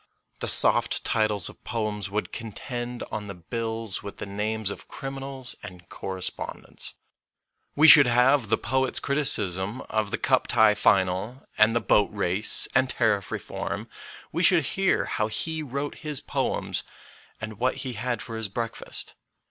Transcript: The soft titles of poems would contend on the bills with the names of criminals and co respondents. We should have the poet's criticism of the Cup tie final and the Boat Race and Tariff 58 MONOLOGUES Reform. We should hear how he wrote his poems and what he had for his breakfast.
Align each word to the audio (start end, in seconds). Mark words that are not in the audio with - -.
The 0.39 0.47
soft 0.47 1.03
titles 1.05 1.47
of 1.47 1.63
poems 1.63 2.09
would 2.09 2.31
contend 2.31 3.03
on 3.11 3.27
the 3.27 3.35
bills 3.35 4.01
with 4.01 4.17
the 4.17 4.25
names 4.25 4.71
of 4.71 4.87
criminals 4.87 5.55
and 5.61 5.87
co 5.89 6.07
respondents. 6.07 6.95
We 7.75 7.87
should 7.87 8.07
have 8.07 8.49
the 8.49 8.57
poet's 8.57 8.99
criticism 8.99 9.81
of 9.91 10.09
the 10.09 10.17
Cup 10.17 10.47
tie 10.47 10.73
final 10.73 11.45
and 11.55 11.75
the 11.75 11.81
Boat 11.81 12.09
Race 12.11 12.67
and 12.73 12.89
Tariff 12.89 13.25
58 13.25 13.29
MONOLOGUES 13.59 13.69
Reform. 13.83 13.89
We 14.31 14.41
should 14.41 14.63
hear 14.65 15.05
how 15.05 15.27
he 15.27 15.61
wrote 15.61 15.99
his 16.01 16.19
poems 16.19 16.83
and 17.39 17.59
what 17.59 17.75
he 17.85 17.93
had 17.93 18.23
for 18.23 18.37
his 18.37 18.49
breakfast. 18.49 19.13